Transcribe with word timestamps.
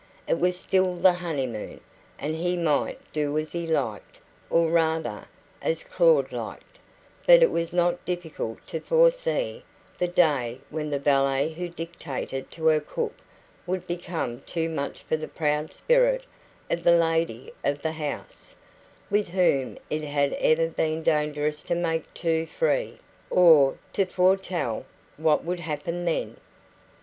It 0.27 0.39
was 0.39 0.59
still 0.59 0.95
the 0.95 1.13
honeymoon, 1.13 1.79
and 2.17 2.33
he 2.33 2.57
might 2.57 2.99
do 3.13 3.37
as 3.37 3.51
he 3.51 3.67
liked 3.67 4.19
or 4.49 4.67
rather, 4.71 5.25
as 5.61 5.83
Claud 5.83 6.31
liked; 6.31 6.79
but 7.27 7.43
it 7.43 7.51
was 7.51 7.71
not 7.71 8.03
difficult 8.03 8.65
to 8.65 8.79
foresee 8.79 9.63
the 9.99 10.07
day 10.07 10.59
when 10.71 10.89
the 10.89 10.97
valet 10.97 11.49
who 11.49 11.69
dictated 11.69 12.49
to 12.49 12.65
her 12.65 12.79
cook 12.79 13.13
would 13.67 13.85
become 13.85 14.41
too 14.47 14.69
much 14.69 15.03
for 15.03 15.17
the 15.17 15.27
proud 15.27 15.71
spirit 15.71 16.25
of 16.71 16.81
the 16.83 16.97
lady 16.97 17.53
of 17.63 17.83
the 17.83 17.91
house, 17.91 18.55
with 19.11 19.27
whom 19.27 19.77
it 19.91 20.01
had 20.01 20.33
ever 20.39 20.65
been 20.65 21.03
dangerous 21.03 21.61
to 21.61 21.75
make 21.75 22.11
too 22.15 22.47
free 22.47 22.97
or 23.29 23.77
to 23.93 24.07
foretell 24.07 24.83
what 25.17 25.43
would 25.45 25.59
happen 25.59 26.05
then. 26.05 26.37